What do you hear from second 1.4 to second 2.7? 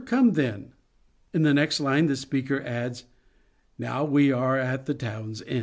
the next line the speaker